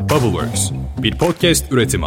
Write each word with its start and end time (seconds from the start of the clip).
Bubbleworks, 0.00 0.70
bir 0.98 1.18
podcast 1.18 1.72
üretimi. 1.72 2.06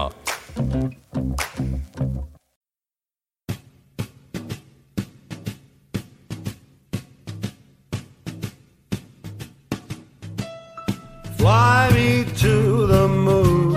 Fly 11.38 11.90
me 11.94 12.26
to 12.42 12.88
the 12.88 13.08
moon. 13.08 13.74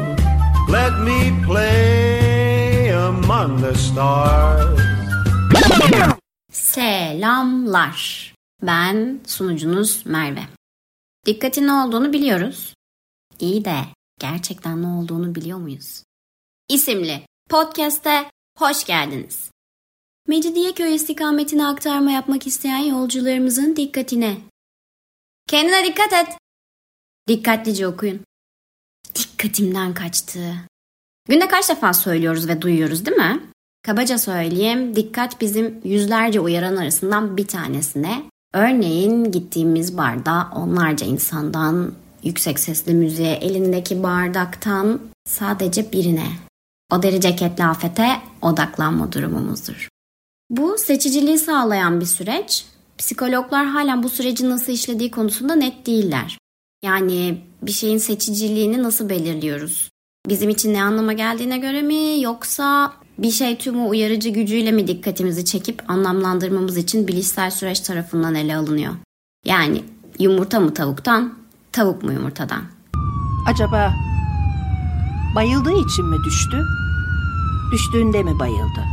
Let 0.68 0.92
me 1.04 1.32
play 1.46 2.92
among 2.94 3.60
the 3.60 3.74
stars. 3.74 4.80
Selamlar. 6.52 8.32
Ben 8.62 9.20
sunucunuz 9.26 10.06
Merve. 10.06 10.42
Dikkatin 11.26 11.66
ne 11.66 11.72
olduğunu 11.72 12.12
biliyoruz. 12.12 12.74
İyi 13.40 13.64
de 13.64 13.95
gerçekten 14.20 14.82
ne 14.82 14.86
olduğunu 14.86 15.34
biliyor 15.34 15.58
muyuz? 15.58 16.02
İsimli 16.68 17.26
podcast'e 17.50 18.30
hoş 18.58 18.84
geldiniz. 18.84 19.50
Mecidiyeköy 20.29 20.94
istikametine 20.94 21.66
aktarma 21.66 22.11
yapmak 22.11 22.46
isteyen 22.46 22.79
yolcularımızın 22.79 23.76
dikkatine. 23.76 24.36
Kendine 25.46 25.84
dikkat 25.84 26.12
et. 26.12 26.38
Dikkatlice 27.29 27.86
okuyun. 27.86 28.21
Dikkatimden 29.14 29.94
kaçtı. 29.94 30.54
Günde 31.29 31.48
kaç 31.48 31.68
defa 31.68 31.93
söylüyoruz 31.93 32.48
ve 32.48 32.62
duyuyoruz 32.62 33.06
değil 33.06 33.16
mi? 33.16 33.41
Kabaca 33.83 34.19
söyleyeyim, 34.19 34.96
dikkat 34.96 35.41
bizim 35.41 35.80
yüzlerce 35.84 36.41
uyaran 36.41 36.77
arasından 36.77 37.36
bir 37.36 37.46
tanesine. 37.46 38.22
Örneğin 38.55 39.33
gittiğimiz 39.33 39.96
barda 39.96 40.50
onlarca 40.55 41.06
insandan, 41.06 41.92
yüksek 42.27 42.58
sesli 42.58 42.94
müziğe, 42.94 43.33
elindeki 43.33 44.03
bardaktan 44.03 45.00
sadece 45.25 45.92
birine. 45.92 46.28
O 46.92 47.02
deri 47.02 47.20
ceketli 47.20 47.64
afete 47.64 48.08
odaklanma 48.42 49.12
durumumuzdur. 49.12 49.88
Bu 50.50 50.78
seçiciliği 50.78 51.38
sağlayan 51.38 52.00
bir 52.00 52.06
süreç. 52.06 52.64
Psikologlar 52.98 53.66
halen 53.66 54.02
bu 54.02 54.08
sürecin 54.08 54.50
nasıl 54.50 54.72
işlediği 54.72 55.10
konusunda 55.10 55.54
net 55.54 55.86
değiller. 55.86 56.38
Yani 56.84 57.41
bir 57.62 57.72
şeyin 57.72 57.98
seçiciliğini 57.98 58.82
nasıl 58.82 59.08
belirliyoruz? 59.08 59.91
Bizim 60.28 60.50
için 60.50 60.74
ne 60.74 60.82
anlama 60.82 61.12
geldiğine 61.12 61.58
göre 61.58 61.82
mi 61.82 62.20
yoksa 62.20 62.92
bir 63.19 63.30
şey 63.30 63.58
tümü 63.58 63.82
uyarıcı 63.82 64.28
gücüyle 64.28 64.72
mi 64.72 64.88
dikkatimizi 64.88 65.44
çekip 65.44 65.91
anlamlandırmamız 65.91 66.77
için 66.77 67.08
bilişsel 67.08 67.50
süreç 67.50 67.80
tarafından 67.80 68.34
ele 68.34 68.56
alınıyor? 68.56 68.94
Yani 69.44 69.82
yumurta 70.19 70.60
mı 70.60 70.74
tavuktan, 70.74 71.34
tavuk 71.77 72.02
mu 72.02 72.12
yumurtadan? 72.12 72.62
Acaba 73.48 73.94
bayıldığı 75.34 75.72
için 75.72 76.06
mi 76.06 76.16
düştü? 76.24 76.64
Düştüğünde 77.72 78.22
mi 78.22 78.38
bayıldı? 78.38 78.84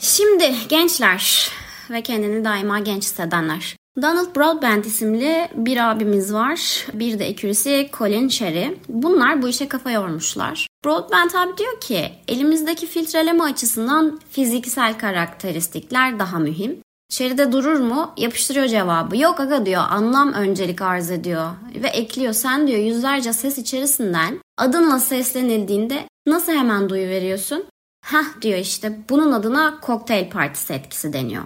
Şimdi 0.00 0.54
gençler 0.68 1.50
ve 1.90 2.02
kendini 2.02 2.44
daima 2.44 2.78
genç 2.78 3.02
hissedenler. 3.02 3.76
Donald 4.02 4.36
Broadbent 4.36 4.86
isimli 4.86 5.48
bir 5.54 5.90
abimiz 5.90 6.32
var. 6.34 6.86
Bir 6.94 7.18
de 7.18 7.26
ekürisi 7.26 7.90
Colin 7.98 8.28
Sherry. 8.28 8.78
Bunlar 8.88 9.42
bu 9.42 9.48
işe 9.48 9.68
kafa 9.68 9.90
yormuşlar. 9.90 10.66
Broadbent 10.84 11.34
abi 11.34 11.58
diyor 11.58 11.80
ki 11.80 12.12
elimizdeki 12.28 12.86
filtreleme 12.86 13.44
açısından 13.44 14.20
fiziksel 14.30 14.98
karakteristikler 14.98 16.18
daha 16.18 16.38
mühim. 16.38 16.80
Sherry'de 17.10 17.52
durur 17.52 17.80
mu? 17.80 18.12
Yapıştırıyor 18.16 18.66
cevabı. 18.66 19.16
Yok 19.16 19.40
aga 19.40 19.66
diyor 19.66 19.82
anlam 19.90 20.32
öncelik 20.32 20.82
arz 20.82 21.10
ediyor. 21.10 21.50
Ve 21.74 21.88
ekliyor 21.88 22.32
sen 22.32 22.66
diyor 22.66 22.78
yüzlerce 22.78 23.32
ses 23.32 23.58
içerisinden 23.58 24.40
adınla 24.58 24.98
seslenildiğinde 24.98 26.08
nasıl 26.26 26.52
hemen 26.52 26.88
duyu 26.88 27.08
veriyorsun? 27.08 27.64
Hah 28.04 28.42
diyor 28.42 28.58
işte 28.58 28.98
bunun 29.10 29.32
adına 29.32 29.80
kokteyl 29.80 30.30
partisi 30.30 30.72
etkisi 30.72 31.12
deniyor. 31.12 31.44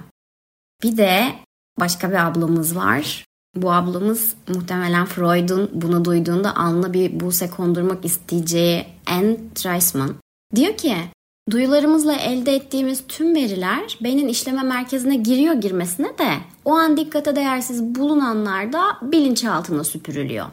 Bir 0.82 0.96
de 0.96 1.34
başka 1.80 2.10
bir 2.10 2.26
ablamız 2.26 2.76
var. 2.76 3.24
Bu 3.56 3.72
ablamız 3.72 4.34
muhtemelen 4.48 5.06
Freud'un 5.06 5.70
bunu 5.72 6.04
duyduğunda 6.04 6.56
alnına 6.56 6.92
bir 6.92 7.20
buse 7.20 7.50
kondurmak 7.50 8.04
isteyeceği 8.04 8.86
Anne 9.06 9.36
Treisman. 9.54 10.14
Diyor 10.54 10.76
ki 10.76 10.96
duyularımızla 11.50 12.14
elde 12.14 12.54
ettiğimiz 12.54 13.04
tüm 13.08 13.34
veriler 13.34 13.98
beynin 14.00 14.28
işleme 14.28 14.62
merkezine 14.62 15.16
giriyor 15.16 15.54
girmesine 15.54 16.18
de 16.18 16.30
o 16.64 16.72
an 16.72 16.96
dikkate 16.96 17.36
değersiz 17.36 17.82
bulunanlarda 17.82 18.98
bilinçaltına 19.02 19.84
süpürülüyor. 19.84 20.46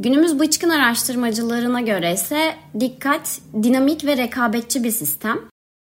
Günümüz 0.00 0.40
bıçkın 0.40 0.68
araştırmacılarına 0.68 1.80
göre 1.80 2.12
ise 2.12 2.56
dikkat 2.80 3.40
dinamik 3.62 4.04
ve 4.04 4.16
rekabetçi 4.16 4.84
bir 4.84 4.90
sistem. 4.90 5.40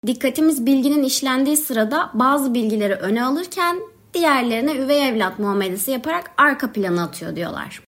Dikkatimiz 0.06 0.67
bilginin 0.67 1.03
işlendiği 1.03 1.56
sırada 1.56 2.11
bazı 2.15 2.55
bilgileri 2.55 2.94
öne 2.94 3.25
alırken 3.25 3.77
diğerlerine 4.15 4.77
üvey 4.77 5.09
evlat 5.09 5.38
muamelesi 5.38 5.91
yaparak 5.91 6.31
arka 6.37 6.72
plana 6.72 7.03
atıyor 7.03 7.37
diyorlar. 7.37 7.82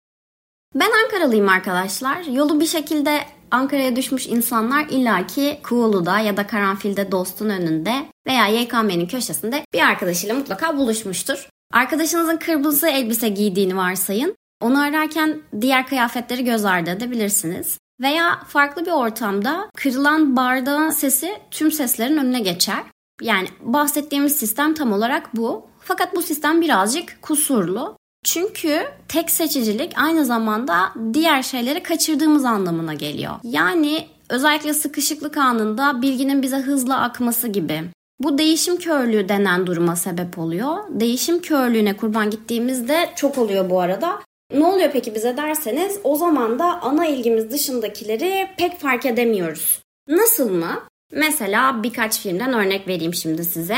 Ben 0.76 0.92
Ankaralıyım 1.04 1.50
arkadaşlar. 1.50 2.24
Yolu 2.24 2.60
bir 2.60 2.66
şekilde 2.66 3.22
Ankara'ya 3.52 3.96
düşmüş 3.96 4.28
insanlar 4.28 4.86
illaki 4.90 5.60
Kuğulu'da 5.64 6.20
ya 6.20 6.38
da 6.38 6.48
Karanfil'de 6.48 7.12
dostun 7.12 7.50
önünde 7.50 8.06
veya 8.28 8.48
YKM'nin 8.48 9.08
köşesinde 9.08 9.66
bir 9.74 9.82
arkadaşıyla 9.82 10.36
mutlaka 10.36 10.78
buluşmuştur. 10.78 11.50
Arkadaşınızın 11.74 12.38
kırmızı 12.38 12.88
elbise 12.88 13.30
giydiğini 13.30 13.78
varsayın. 13.78 14.36
Onu 14.62 14.82
ararken 14.82 15.42
diğer 15.62 15.88
kıyafetleri 15.88 16.46
göz 16.46 16.66
ardı 16.66 16.90
edebilirsiniz. 16.90 17.78
Veya 18.02 18.40
farklı 18.48 18.86
bir 18.86 18.92
ortamda 18.92 19.70
kırılan 19.78 20.36
bardağın 20.36 20.90
sesi 20.90 21.40
tüm 21.52 21.72
seslerin 21.72 22.18
önüne 22.18 22.40
geçer. 22.40 22.84
Yani 23.22 23.48
bahsettiğimiz 23.62 24.36
sistem 24.36 24.74
tam 24.74 24.94
olarak 24.94 25.36
bu. 25.36 25.66
Fakat 25.80 26.16
bu 26.16 26.22
sistem 26.22 26.62
birazcık 26.62 27.22
kusurlu. 27.22 27.98
Çünkü 28.24 28.82
tek 29.08 29.30
seçicilik 29.30 29.94
aynı 29.96 30.26
zamanda 30.26 30.94
diğer 31.14 31.44
şeyleri 31.44 31.84
kaçırdığımız 31.84 32.46
anlamına 32.46 32.94
geliyor. 32.94 33.34
Yani 33.44 34.08
özellikle 34.30 34.74
sıkışıklık 34.74 35.38
anında 35.38 36.02
bilginin 36.02 36.42
bize 36.42 36.58
hızla 36.58 37.02
akması 37.02 37.48
gibi. 37.48 37.84
Bu 38.20 38.38
değişim 38.38 38.78
körlüğü 38.78 39.30
denen 39.30 39.68
duruma 39.68 39.96
sebep 39.96 40.40
oluyor. 40.40 40.78
Değişim 40.90 41.42
körlüğüne 41.42 41.98
kurban 41.98 42.30
gittiğimizde 42.30 43.10
çok 43.16 43.38
oluyor 43.38 43.70
bu 43.70 43.82
arada. 43.82 44.20
Ne 44.54 44.66
oluyor 44.66 44.90
peki 44.94 45.16
bize 45.16 45.38
derseniz 45.38 46.00
o 46.04 46.16
zaman 46.16 46.60
da 46.60 46.82
ana 46.82 47.06
ilgimiz 47.06 47.52
dışındakileri 47.52 48.48
pek 48.58 48.80
fark 48.80 49.06
edemiyoruz. 49.06 49.80
Nasıl 50.08 50.50
mı? 50.52 50.84
Mesela 51.12 51.84
birkaç 51.84 52.20
filmden 52.20 52.54
örnek 52.54 52.88
vereyim 52.88 53.14
şimdi 53.14 53.44
size. 53.44 53.78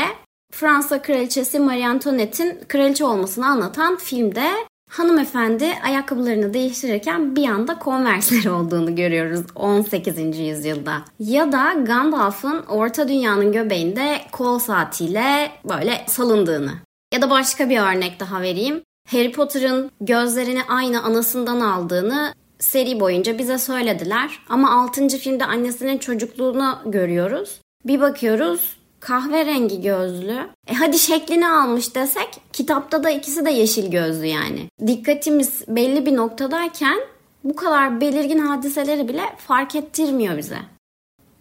Fransa 0.54 1.02
kraliçesi 1.02 1.58
Marie 1.58 1.86
Antoinette'in 1.86 2.60
kraliçe 2.68 3.04
olmasını 3.04 3.46
anlatan 3.46 3.96
filmde 3.96 4.50
hanımefendi 4.90 5.66
ayakkabılarını 5.84 6.54
değiştirirken 6.54 7.36
bir 7.36 7.48
anda 7.48 7.78
konversler 7.78 8.44
olduğunu 8.50 8.94
görüyoruz 8.94 9.40
18. 9.54 10.38
yüzyılda. 10.38 11.02
Ya 11.18 11.52
da 11.52 11.72
Gandalf'ın 11.72 12.62
Orta 12.62 13.08
Dünya'nın 13.08 13.52
göbeğinde 13.52 14.20
kol 14.32 14.58
saatiyle 14.58 15.50
böyle 15.68 16.04
salındığını. 16.06 16.72
Ya 17.14 17.22
da 17.22 17.30
başka 17.30 17.70
bir 17.70 17.80
örnek 17.80 18.20
daha 18.20 18.42
vereyim. 18.42 18.82
Harry 19.10 19.32
Potter'ın 19.32 19.90
gözlerini 20.00 20.62
aynı 20.68 21.02
anasından 21.02 21.60
aldığını 21.60 22.34
seri 22.58 23.00
boyunca 23.00 23.38
bize 23.38 23.58
söylediler. 23.58 24.38
Ama 24.48 24.82
6. 24.82 25.08
filmde 25.08 25.44
annesinin 25.44 25.98
çocukluğunu 25.98 26.78
görüyoruz. 26.86 27.60
Bir 27.84 28.00
bakıyoruz 28.00 28.83
kahverengi 29.04 29.80
gözlü. 29.80 30.38
E 30.66 30.74
hadi 30.74 30.98
şeklini 30.98 31.48
almış 31.48 31.94
desek 31.94 32.28
kitapta 32.52 33.04
da 33.04 33.10
ikisi 33.10 33.44
de 33.44 33.50
yeşil 33.50 33.90
gözlü 33.90 34.26
yani. 34.26 34.68
Dikkatimiz 34.86 35.64
belli 35.68 36.06
bir 36.06 36.16
noktadayken 36.16 36.98
bu 37.44 37.56
kadar 37.56 38.00
belirgin 38.00 38.38
hadiseleri 38.38 39.08
bile 39.08 39.22
fark 39.38 39.74
ettirmiyor 39.74 40.38
bize. 40.38 40.58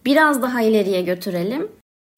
Biraz 0.05 0.41
daha 0.41 0.61
ileriye 0.61 1.01
götürelim. 1.01 1.71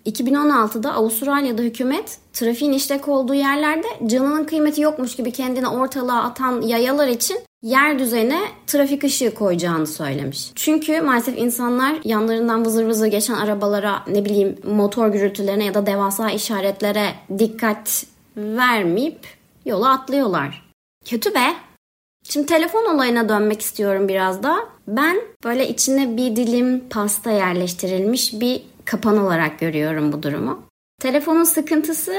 2016'da 0.06 0.94
Avustralya'da 0.94 1.62
hükümet 1.62 2.18
trafiğin 2.34 2.74
işlek 2.74 3.08
olduğu 3.08 3.34
yerlerde 3.34 3.88
canının 4.06 4.44
kıymeti 4.44 4.82
yokmuş 4.82 5.16
gibi 5.16 5.32
kendini 5.32 5.68
ortalığa 5.68 6.24
atan 6.24 6.62
yayalar 6.62 7.08
için 7.08 7.38
yer 7.66 8.00
düzeyine 8.00 8.42
trafik 8.68 9.04
ışığı 9.04 9.34
koyacağını 9.34 9.88
söylemiş. 9.88 10.52
Çünkü 10.56 11.02
maalesef 11.02 11.38
insanlar 11.38 11.96
yanlarından 12.04 12.66
vızır 12.66 12.86
vızır 12.86 13.08
geçen 13.08 13.34
arabalara 13.34 14.04
ne 14.08 14.26
bileyim 14.26 14.56
motor 14.64 15.08
gürültülerine 15.08 15.66
ya 15.66 15.74
da 15.74 15.86
devasa 15.86 16.32
işaretlere 16.32 17.06
dikkat 17.40 18.06
vermeyip 18.38 19.20
yola 19.66 19.92
atlıyorlar. 19.92 20.72
Kötü 21.06 21.36
be. 21.36 21.54
Şimdi 22.24 22.46
telefon 22.46 22.96
olayına 22.96 23.30
dönmek 23.30 23.62
istiyorum 23.62 24.08
biraz 24.08 24.44
da. 24.44 24.58
Ben 24.88 25.18
böyle 25.44 25.70
içine 25.70 26.18
bir 26.18 26.36
dilim 26.36 26.90
pasta 26.90 27.32
yerleştirilmiş 27.32 28.34
bir 28.34 28.62
kapan 28.86 29.18
olarak 29.18 29.60
görüyorum 29.60 30.12
bu 30.12 30.24
durumu. 30.24 30.64
Telefonun 31.02 31.44
sıkıntısı 31.44 32.16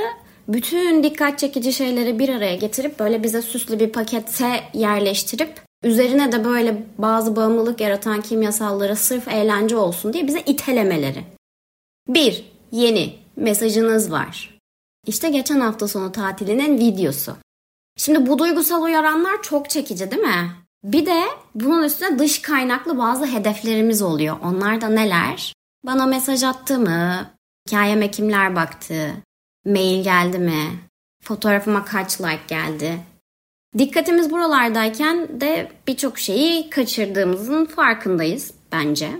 bütün 0.49 1.03
dikkat 1.03 1.39
çekici 1.39 1.73
şeyleri 1.73 2.19
bir 2.19 2.29
araya 2.29 2.57
getirip 2.57 2.99
böyle 2.99 3.23
bize 3.23 3.43
süslü 3.43 3.81
bir 3.81 3.93
pakete 3.93 4.61
yerleştirip 4.75 5.67
Üzerine 5.87 6.33
de 6.33 6.45
böyle 6.45 6.87
bazı 6.99 7.37
bağımlılık 7.37 7.81
yaratan 7.81 8.23
kimyasallara 8.23 8.97
sırf 8.97 9.29
eğlence 9.29 9.77
olsun 9.77 10.13
diye 10.13 10.27
bize 10.27 10.41
itelemeleri. 10.41 11.25
Bir, 12.09 12.53
yeni 12.73 13.19
mesajınız 13.37 14.13
var. 14.13 14.59
İşte 15.07 15.29
geçen 15.29 15.61
hafta 15.61 15.89
sonu 15.89 16.13
tatilinin 16.13 16.79
videosu. 16.79 17.37
Şimdi 17.97 18.27
bu 18.27 18.39
duygusal 18.39 18.83
uyaranlar 18.83 19.43
çok 19.43 19.71
çekici 19.71 20.11
değil 20.11 20.23
mi? 20.23 20.51
Bir 20.85 21.07
de 21.07 21.23
bunun 21.55 21.83
üstüne 21.83 22.19
dış 22.19 22.43
kaynaklı 22.43 22.99
bazı 22.99 23.27
hedeflerimiz 23.27 24.03
oluyor. 24.03 24.37
Onlar 24.45 24.81
da 24.81 24.89
neler? 24.89 25.53
Bana 25.87 26.07
mesaj 26.07 26.43
attı 26.43 26.79
mı? 26.79 27.31
Hikayeme 27.69 28.11
kimler 28.11 28.57
baktı? 28.57 29.13
Mail 29.67 30.05
geldi 30.05 30.39
mi? 30.39 30.63
Fotoğrafıma 31.23 31.85
kaç 31.85 32.21
like 32.21 32.41
geldi? 32.49 32.99
Dikkatimiz 33.79 34.31
buralardayken 34.31 35.41
de 35.41 35.69
birçok 35.89 36.19
şeyi 36.19 36.71
kaçırdığımızın 36.71 37.65
farkındayız 37.65 38.55
bence. 38.73 39.11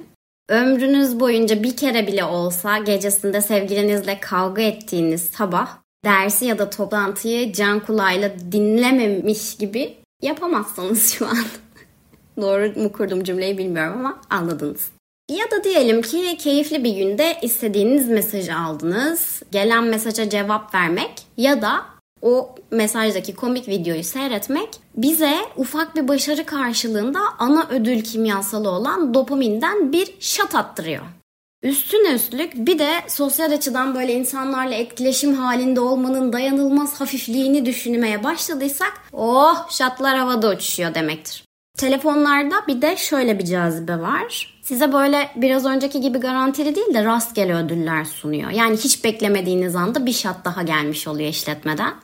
Ömrünüz 0.49 1.21
boyunca 1.21 1.63
bir 1.63 1.77
kere 1.77 2.07
bile 2.07 2.25
olsa 2.25 2.79
gecesinde 2.79 3.41
sevgilinizle 3.41 4.21
kavga 4.21 4.63
ettiğiniz 4.63 5.23
sabah 5.23 5.79
dersi 6.05 6.45
ya 6.45 6.59
da 6.59 6.71
toplantıyı 6.71 7.53
can 7.53 7.81
kulağıyla 7.81 8.33
dinlememiş 8.53 9.57
gibi 9.57 9.97
yapamazsınız 10.23 11.13
şu 11.13 11.27
an. 11.27 11.39
Doğru 12.41 12.81
mu 12.81 12.93
kurdum 12.93 13.25
cümleyi 13.25 13.59
bilmiyorum 13.59 13.99
ama 13.99 14.21
anladınız. 14.31 14.96
Ya 15.31 15.51
da 15.51 15.65
diyelim 15.65 16.03
ki 16.03 16.37
keyifli 16.37 16.85
bir 16.85 16.91
günde 16.91 17.37
istediğiniz 17.43 18.09
mesajı 18.09 18.57
aldınız. 18.57 19.43
Gelen 19.53 19.85
mesaja 19.85 20.29
cevap 20.29 20.75
vermek 20.75 21.13
ya 21.37 21.63
da 21.63 21.85
o 22.23 22.55
mesajdaki 22.71 23.35
komik 23.35 23.69
videoyu 23.69 24.05
seyretmek 24.05 24.69
bize 24.97 25.37
ufak 25.57 25.97
bir 25.97 26.09
başarı 26.09 26.47
karşılığında 26.47 27.21
ana 27.39 27.67
ödül 27.71 28.03
kimyasalı 28.03 28.71
olan 28.71 29.15
dopaminden 29.15 29.93
bir 29.93 30.15
şat 30.21 30.55
attırıyor. 30.55 31.05
Üstüne 31.63 32.15
üstlük 32.15 32.55
bir 32.55 32.79
de 32.79 32.91
sosyal 33.09 33.53
açıdan 33.53 33.95
böyle 33.95 34.13
insanlarla 34.13 34.75
etkileşim 34.75 35.35
halinde 35.35 35.81
olmanın 35.81 36.33
dayanılmaz 36.33 37.01
hafifliğini 37.01 37.67
düşünmeye 37.67 38.25
başladıysak 38.25 38.93
oh 39.13 39.71
şatlar 39.71 40.19
havada 40.19 40.51
uçuşuyor 40.51 40.95
demektir. 40.95 41.45
Telefonlarda 41.79 42.55
bir 42.69 42.83
de 42.83 42.97
şöyle 42.97 43.39
bir 43.39 43.45
cazibe 43.45 44.01
var. 44.01 44.56
Size 44.69 44.93
böyle 44.93 45.31
biraz 45.37 45.67
önceki 45.67 46.01
gibi 46.01 46.19
garantili 46.19 46.75
değil 46.75 46.95
de 46.95 47.05
rastgele 47.05 47.55
ödüller 47.55 48.05
sunuyor. 48.05 48.51
Yani 48.51 48.77
hiç 48.77 49.05
beklemediğiniz 49.05 49.77
anda 49.77 50.07
bir 50.07 50.13
şat 50.13 50.45
daha 50.45 50.63
gelmiş 50.63 51.09
oluyor 51.09 51.29
işletmeden. 51.29 51.95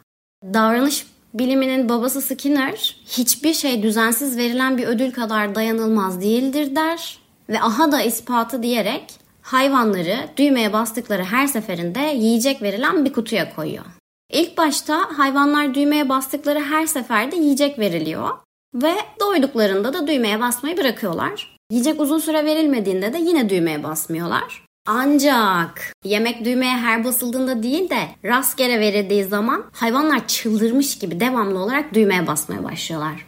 Davranış 0.44 1.06
biliminin 1.34 1.88
babası 1.88 2.22
Skinner 2.22 2.96
hiçbir 3.06 3.54
şey 3.54 3.82
düzensiz 3.82 4.36
verilen 4.36 4.78
bir 4.78 4.86
ödül 4.86 5.12
kadar 5.12 5.54
dayanılmaz 5.54 6.20
değildir 6.20 6.76
der 6.76 7.18
ve 7.48 7.62
aha 7.62 7.92
da 7.92 8.02
ispatı 8.02 8.62
diyerek 8.62 9.14
hayvanları 9.42 10.16
düğmeye 10.36 10.72
bastıkları 10.72 11.24
her 11.24 11.46
seferinde 11.46 12.00
yiyecek 12.00 12.62
verilen 12.62 13.04
bir 13.04 13.12
kutuya 13.12 13.54
koyuyor. 13.54 13.84
İlk 14.32 14.58
başta 14.58 15.18
hayvanlar 15.18 15.74
düğmeye 15.74 16.08
bastıkları 16.08 16.60
her 16.60 16.86
seferde 16.86 17.36
yiyecek 17.36 17.78
veriliyor 17.78 18.28
ve 18.74 18.94
doyduklarında 19.20 19.94
da 19.94 20.06
düğmeye 20.06 20.40
basmayı 20.40 20.76
bırakıyorlar. 20.76 21.56
Yiyecek 21.72 22.00
uzun 22.00 22.18
süre 22.18 22.44
verilmediğinde 22.44 23.12
de 23.12 23.18
yine 23.18 23.48
düğmeye 23.48 23.82
basmıyorlar. 23.82 24.66
Ancak 24.86 25.92
yemek 26.04 26.44
düğmeye 26.44 26.76
her 26.76 27.04
basıldığında 27.04 27.62
değil 27.62 27.90
de 27.90 28.08
rastgele 28.24 28.80
verildiği 28.80 29.24
zaman 29.24 29.64
hayvanlar 29.72 30.26
çıldırmış 30.28 30.98
gibi 30.98 31.20
devamlı 31.20 31.58
olarak 31.58 31.94
düğmeye 31.94 32.26
basmaya 32.26 32.64
başlıyorlar. 32.64 33.26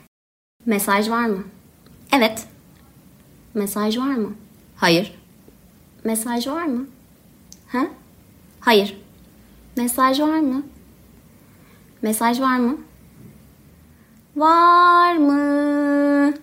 Mesaj 0.66 1.10
var 1.10 1.26
mı? 1.26 1.44
Evet. 2.12 2.46
Mesaj 3.54 3.98
var 3.98 4.14
mı? 4.14 4.34
Hayır. 4.76 5.14
Mesaj 6.04 6.46
var 6.46 6.64
mı? 6.64 6.86
Ha? 7.68 7.86
Hayır. 8.60 9.00
Mesaj 9.76 10.20
var 10.20 10.38
mı? 10.38 10.62
Mesaj 12.02 12.40
var 12.40 12.58
mı? 12.58 12.78
Var 14.36 15.16
mı? 15.16 16.34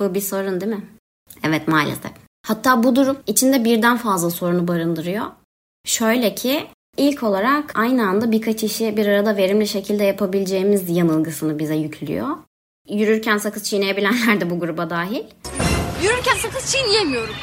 Bu 0.00 0.14
bir 0.14 0.20
sorun 0.20 0.60
değil 0.60 0.72
mi? 0.72 0.95
Evet 1.46 1.68
maalesef. 1.68 2.12
Hatta 2.46 2.82
bu 2.82 2.96
durum 2.96 3.16
içinde 3.26 3.64
birden 3.64 3.96
fazla 3.96 4.30
sorunu 4.30 4.68
barındırıyor. 4.68 5.26
Şöyle 5.84 6.34
ki 6.34 6.66
ilk 6.96 7.22
olarak 7.22 7.78
aynı 7.78 8.08
anda 8.08 8.32
birkaç 8.32 8.62
işi 8.62 8.96
bir 8.96 9.06
arada 9.06 9.36
verimli 9.36 9.68
şekilde 9.68 10.04
yapabileceğimiz 10.04 10.96
yanılgısını 10.96 11.58
bize 11.58 11.74
yüklüyor. 11.74 12.28
Yürürken 12.88 13.38
sakız 13.38 13.64
çiğneyebilenler 13.64 14.40
de 14.40 14.50
bu 14.50 14.60
gruba 14.60 14.90
dahil. 14.90 15.22
Yürürken 16.02 16.34
sakız 16.42 16.72
çiğneyemiyorum. 16.72 17.34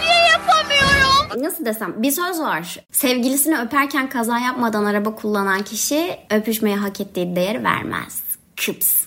Niye 0.00 0.28
yapamıyorum? 0.32 1.42
Nasıl 1.44 1.64
desem 1.64 2.02
bir 2.02 2.10
söz 2.10 2.40
var. 2.40 2.76
Sevgilisini 2.92 3.60
öperken 3.60 4.08
kaza 4.08 4.38
yapmadan 4.38 4.84
araba 4.84 5.14
kullanan 5.14 5.62
kişi 5.62 6.16
öpüşmeye 6.30 6.76
hak 6.76 7.00
ettiği 7.00 7.36
değeri 7.36 7.64
vermez. 7.64 8.22
Kıps. 8.56 9.04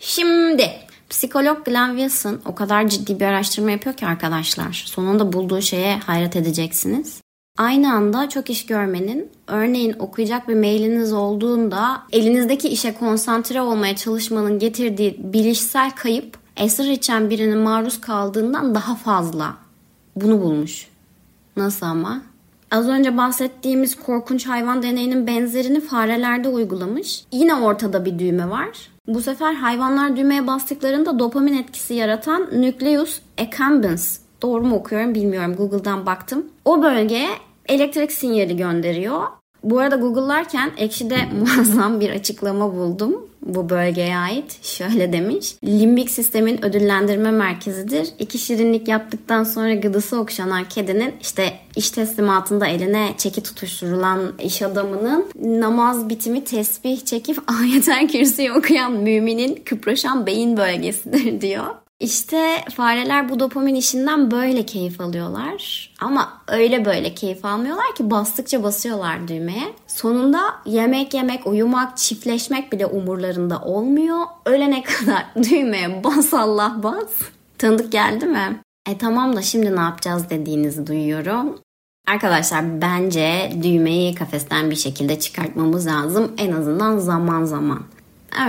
Şimdi 0.00 0.70
psikolog 1.10 1.64
Glenn 1.64 1.90
Wilson 1.90 2.40
o 2.44 2.54
kadar 2.54 2.88
ciddi 2.88 3.20
bir 3.20 3.24
araştırma 3.24 3.70
yapıyor 3.70 3.96
ki 3.96 4.06
arkadaşlar. 4.06 4.84
Sonunda 4.86 5.32
bulduğu 5.32 5.60
şeye 5.60 5.98
hayret 5.98 6.36
edeceksiniz. 6.36 7.20
Aynı 7.58 7.92
anda 7.92 8.28
çok 8.28 8.50
iş 8.50 8.66
görmenin, 8.66 9.30
örneğin 9.46 9.96
okuyacak 9.98 10.48
bir 10.48 10.54
mailiniz 10.54 11.12
olduğunda 11.12 12.02
elinizdeki 12.12 12.68
işe 12.68 12.94
konsantre 12.94 13.60
olmaya 13.60 13.96
çalışmanın 13.96 14.58
getirdiği 14.58 15.16
bilişsel 15.18 15.90
kayıp 15.90 16.38
esrar 16.56 16.84
içen 16.84 17.30
birinin 17.30 17.58
maruz 17.58 18.00
kaldığından 18.00 18.74
daha 18.74 18.94
fazla. 18.94 19.56
Bunu 20.16 20.42
bulmuş. 20.42 20.88
Nasıl 21.56 21.86
ama? 21.86 22.22
Az 22.70 22.88
önce 22.88 23.16
bahsettiğimiz 23.16 23.96
korkunç 23.96 24.46
hayvan 24.46 24.82
deneyinin 24.82 25.26
benzerini 25.26 25.80
farelerde 25.80 26.48
uygulamış. 26.48 27.24
Yine 27.32 27.54
ortada 27.54 28.04
bir 28.04 28.18
düğme 28.18 28.50
var. 28.50 28.68
Bu 29.10 29.20
sefer 29.20 29.54
hayvanlar 29.54 30.16
düğmeye 30.16 30.46
bastıklarında 30.46 31.18
dopamin 31.18 31.56
etkisi 31.56 31.94
yaratan 31.94 32.42
nucleus 32.42 33.20
accumbens 33.38 34.18
doğru 34.42 34.62
mu 34.62 34.76
okuyorum 34.76 35.14
bilmiyorum 35.14 35.56
Google'dan 35.56 36.06
baktım. 36.06 36.46
O 36.64 36.82
bölgeye 36.82 37.28
elektrik 37.68 38.12
sinyali 38.12 38.56
gönderiyor. 38.56 39.22
Bu 39.62 39.78
arada 39.78 39.96
Google'larken 39.96 40.70
Ekşi'de 40.76 41.16
muazzam 41.40 42.00
bir 42.00 42.10
açıklama 42.10 42.74
buldum 42.74 43.30
bu 43.42 43.70
bölgeye 43.70 44.16
ait. 44.16 44.64
Şöyle 44.64 45.12
demiş. 45.12 45.54
Limbik 45.64 46.10
sistemin 46.10 46.64
ödüllendirme 46.64 47.30
merkezidir. 47.30 48.08
İki 48.18 48.38
şirinlik 48.38 48.88
yaptıktan 48.88 49.44
sonra 49.44 49.74
gıdısı 49.74 50.20
okşanan 50.20 50.64
kedinin 50.68 51.14
işte 51.20 51.52
iş 51.76 51.90
teslimatında 51.90 52.66
eline 52.66 53.14
çeki 53.18 53.42
tutuşturulan 53.42 54.32
iş 54.42 54.62
adamının 54.62 55.26
namaz 55.44 56.08
bitimi 56.08 56.44
tesbih 56.44 57.04
çekip 57.04 57.38
ayetel 57.60 58.08
kürsüyü 58.08 58.52
okuyan 58.52 58.92
müminin 58.92 59.62
kıpraşan 59.64 60.26
beyin 60.26 60.56
bölgesidir 60.56 61.40
diyor. 61.40 61.66
İşte 62.00 62.64
fareler 62.76 63.28
bu 63.28 63.40
dopamin 63.40 63.74
işinden 63.74 64.30
böyle 64.30 64.66
keyif 64.66 65.00
alıyorlar. 65.00 65.90
Ama 66.00 66.42
öyle 66.48 66.84
böyle 66.84 67.14
keyif 67.14 67.44
almıyorlar 67.44 67.94
ki 67.96 68.10
bastıkça 68.10 68.62
basıyorlar 68.62 69.28
düğmeye. 69.28 69.72
Sonunda 69.86 70.40
yemek 70.66 71.14
yemek, 71.14 71.46
uyumak, 71.46 71.96
çiftleşmek 71.96 72.72
bile 72.72 72.86
umurlarında 72.86 73.60
olmuyor. 73.60 74.18
Ölene 74.46 74.82
kadar 74.82 75.26
düğmeye 75.36 76.04
bas 76.04 76.34
Allah 76.34 76.76
bas. 76.82 77.10
Tanıdık 77.58 77.92
geldi 77.92 78.26
mi? 78.26 78.60
E 78.88 78.98
tamam 78.98 79.36
da 79.36 79.42
şimdi 79.42 79.76
ne 79.76 79.80
yapacağız 79.80 80.30
dediğinizi 80.30 80.86
duyuyorum. 80.86 81.58
Arkadaşlar 82.08 82.80
bence 82.80 83.52
düğmeyi 83.62 84.14
kafesten 84.14 84.70
bir 84.70 84.76
şekilde 84.76 85.20
çıkartmamız 85.20 85.86
lazım. 85.86 86.32
En 86.38 86.52
azından 86.52 86.98
zaman 86.98 87.44
zaman. 87.44 87.82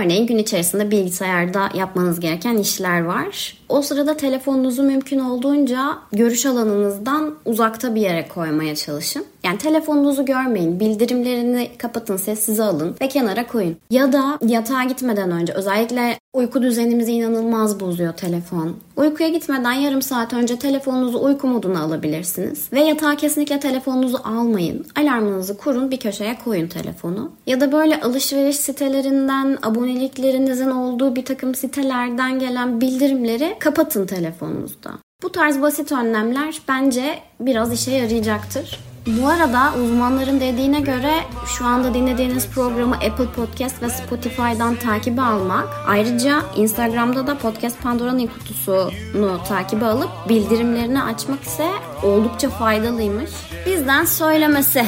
Örneğin 0.00 0.26
gün 0.26 0.38
içerisinde 0.38 0.90
bilgisayarda 0.90 1.70
yapmanız 1.74 2.20
gereken 2.20 2.56
işler 2.56 3.00
var. 3.00 3.56
O 3.68 3.82
sırada 3.82 4.16
telefonunuzu 4.16 4.82
mümkün 4.82 5.18
olduğunca 5.18 5.98
görüş 6.12 6.46
alanınızdan 6.46 7.34
uzakta 7.44 7.94
bir 7.94 8.00
yere 8.00 8.28
koymaya 8.28 8.76
çalışın. 8.76 9.24
Yani 9.44 9.58
telefonunuzu 9.58 10.24
görmeyin, 10.24 10.80
bildirimlerini 10.80 11.70
kapatın, 11.78 12.16
sessize 12.16 12.62
alın 12.62 12.96
ve 13.00 13.08
kenara 13.08 13.46
koyun. 13.46 13.76
Ya 13.90 14.12
da 14.12 14.38
yatağa 14.46 14.84
gitmeden 14.84 15.30
önce 15.30 15.52
özellikle 15.52 16.18
uyku 16.32 16.62
düzenimizi 16.62 17.12
inanılmaz 17.12 17.80
bozuyor 17.80 18.12
telefon. 18.12 18.76
Uykuya 18.96 19.28
gitmeden 19.28 19.72
yarım 19.72 20.02
saat 20.02 20.32
önce 20.32 20.58
telefonunuzu 20.58 21.18
uyku 21.18 21.46
moduna 21.46 21.82
alabilirsiniz. 21.82 22.72
Ve 22.72 22.80
yatağa 22.80 23.16
kesinlikle 23.16 23.60
telefonunuzu 23.60 24.18
almayın. 24.24 24.86
Alarmınızı 25.00 25.56
kurun, 25.56 25.90
bir 25.90 25.96
köşeye 25.96 26.38
koyun 26.44 26.68
telefonu. 26.68 27.32
Ya 27.46 27.60
da 27.60 27.72
böyle 27.72 28.00
alışveriş 28.00 28.56
sitelerinden, 28.56 29.58
aboneliklerinizin 29.62 30.70
olduğu 30.70 31.16
bir 31.16 31.24
takım 31.24 31.54
sitelerden 31.54 32.38
gelen 32.38 32.80
bildirimleri 32.80 33.56
kapatın 33.58 34.06
telefonunuzda. 34.06 34.90
Bu 35.22 35.32
tarz 35.32 35.62
basit 35.62 35.92
önlemler 35.92 36.62
bence 36.68 37.18
biraz 37.40 37.72
işe 37.72 37.90
yarayacaktır. 37.90 38.91
Bu 39.06 39.28
arada 39.28 39.72
uzmanların 39.84 40.40
dediğine 40.40 40.80
göre 40.80 41.14
şu 41.46 41.66
anda 41.66 41.94
dinlediğiniz 41.94 42.48
programı 42.50 42.94
Apple 42.94 43.26
Podcast 43.36 43.82
ve 43.82 43.90
Spotify'dan 43.90 44.74
takibi 44.76 45.20
almak. 45.22 45.68
Ayrıca 45.86 46.42
Instagram'da 46.56 47.26
da 47.26 47.38
Podcast 47.38 47.82
Pandora'nın 47.82 48.26
kutusunu 48.26 49.40
takibi 49.48 49.84
alıp 49.84 50.10
bildirimlerini 50.28 51.02
açmak 51.02 51.42
ise 51.42 51.66
oldukça 52.02 52.50
faydalıymış. 52.50 53.30
Bizden 53.66 54.04
söylemesi. 54.04 54.84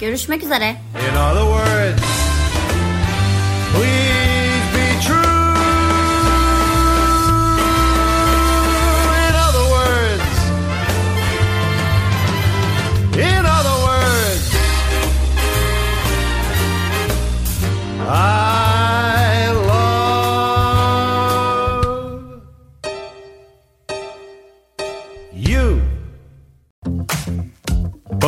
Görüşmek 0.00 0.42
üzere. 0.42 0.68
In 0.68 1.16
other 1.16 1.42
words, 1.42 2.02
please 3.74 3.97